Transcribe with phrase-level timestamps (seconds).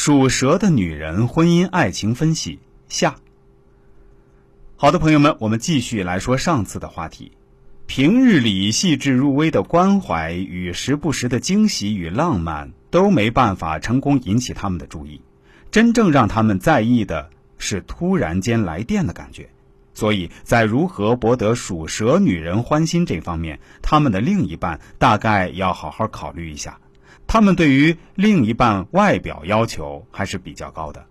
[0.00, 3.16] 属蛇的女人婚姻爱情分析下。
[4.76, 7.32] 好的，朋友们，我们继续来说上次的话题。
[7.88, 15.20] 平日里细致入微的关怀与时不时的惊喜与浪漫都没办法成功引起他们的注意，
[15.72, 19.50] 真正让他们在意的是突然间来电的感觉。
[19.94, 26.78] 所以在如何博得属蛇女人欢心这方面，他们的另一半大概要好好考虑一下。
[27.26, 31.04] 他们对于另一半外表要求还是比较高的，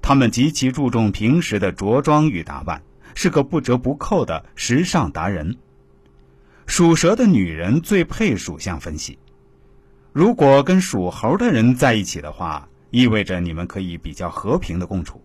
[0.00, 2.82] 他们极其注重平时的着装与打扮，
[3.14, 5.56] 是个不折不扣的时尚达人。
[6.66, 9.18] 属蛇的女人最配属相分析，
[10.12, 15.20] 如果跟属猴的人在一起的话，意味着你们可以比较和平的共处，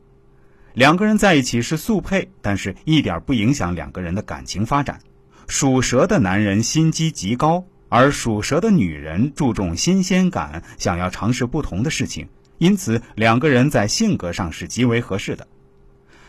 [0.74, 5.00] 两个人在一起是速配，但是一点不影响两个人的感情发展。
[5.48, 7.64] 属蛇的男人心机极高。
[7.90, 12.30] 而属蛇的女人注重新鲜感，想要尝试不同的事情，
[12.60, 15.48] 因此两个人在性格上是极为合适的。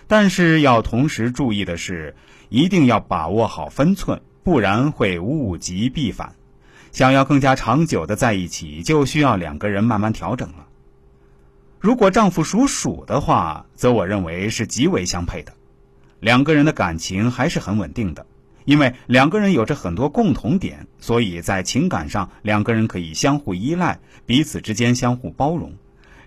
[0.09, 2.17] 但是要同时注意的是，
[2.49, 6.35] 一定要把握好分寸，不然会物极必反。
[6.91, 10.67] 想要更加长久的在一起，就需要两个人慢慢调整了。
[11.79, 15.53] 如果丈夫属鼠的话，则我认为是极为相配的，
[16.19, 18.27] 两个人的感情还是很稳定的。
[18.65, 25.75] 因为两个人有着很多共同点，所以在情感上两个人可以相互依赖，彼此之间相互包容。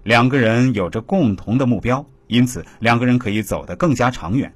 [0.03, 4.53] 两个人有着共同的目标，因此两个人可以走得更加长远。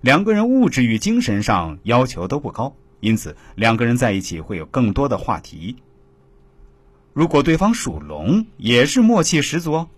[0.00, 5.76] 两个人物质与精神上要求都不高，因此两个人在一起会有更多的话题。
[7.12, 9.88] 如果对方属龙，也是默契十足哦。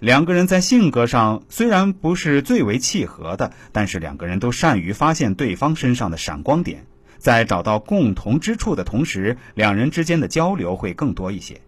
[0.00, 6.86] 两个人在性格上虽然不是最为契合的，但是两个人都善于发现对方身上的闪光点，
[7.18, 11.60] 在找到共同之处的同时，两人之间的交流会更多一些。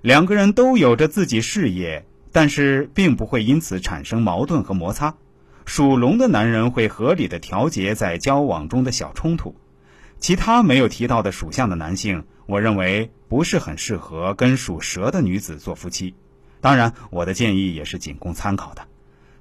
[0.00, 5.16] 两个人都有着自己事业，但是并不会因此产生矛盾和摩擦。
[5.64, 9.56] 属龙的男人会合理的调节在交往中的小冲突，
[10.20, 16.14] 其他没有提到的属相的男性，我认为不是很适合跟属蛇的女子做夫妻。
[16.64, 18.80] 当然，我的建议也是仅供参考的。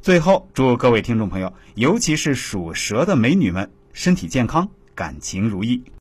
[0.02, 5.86] 最后，祝各位听众朋友，尤其是属蛇的美女们，身体健康，感情如意。